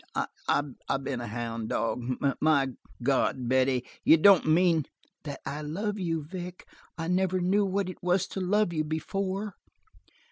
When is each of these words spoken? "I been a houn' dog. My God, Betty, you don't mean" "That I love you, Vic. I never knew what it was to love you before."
"I 0.47 0.97
been 1.03 1.21
a 1.21 1.27
houn' 1.27 1.67
dog. 1.67 2.01
My 2.41 2.69
God, 3.03 3.47
Betty, 3.47 3.85
you 4.03 4.17
don't 4.17 4.47
mean" 4.47 4.87
"That 5.25 5.41
I 5.45 5.61
love 5.61 5.99
you, 5.99 6.23
Vic. 6.23 6.65
I 6.97 7.07
never 7.07 7.39
knew 7.39 7.65
what 7.65 7.87
it 7.87 8.01
was 8.01 8.25
to 8.29 8.39
love 8.41 8.73
you 8.73 8.83
before." 8.83 9.53